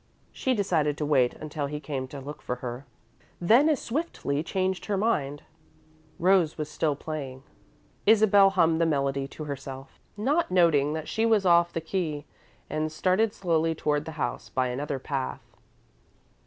She 0.31 0.55
decided 0.55 0.97
to 0.97 1.05
wait 1.05 1.35
until 1.35 1.67
he 1.67 1.79
came 1.79 2.07
to 2.07 2.19
look 2.19 2.41
for 2.41 2.55
her, 2.55 2.87
then 3.39 3.69
as 3.69 3.79
swiftly 3.79 4.41
changed 4.41 4.85
her 4.87 4.97
mind. 4.97 5.43
Rose 6.17 6.57
was 6.57 6.71
still 6.71 6.95
playing. 6.95 7.43
[Illustration: 7.43 7.51
musical 7.53 8.25
notation.] 8.25 8.27
Isabel 8.27 8.49
hummed 8.49 8.81
the 8.81 8.85
melody 8.87 9.27
to 9.27 9.43
herself, 9.43 9.99
not 10.17 10.49
noting 10.49 10.93
that 10.93 11.07
she 11.07 11.27
was 11.27 11.45
off 11.45 11.71
the 11.71 11.81
key, 11.81 12.25
and 12.67 12.91
started 12.91 13.31
slowly 13.31 13.75
toward 13.75 14.05
the 14.05 14.13
house, 14.17 14.49
by 14.49 14.69
another 14.69 14.97
path. 14.97 15.45